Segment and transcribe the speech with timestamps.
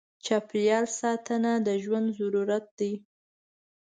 [0.25, 2.93] چاپېریال ساتنه د ژوند ضرورت دی.